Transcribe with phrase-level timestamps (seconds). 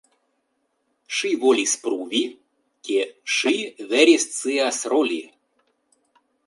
[1.17, 2.23] Ŝi volis pruvi,
[2.89, 2.99] ke
[3.35, 3.55] ŝi
[3.95, 5.23] vere scias roli.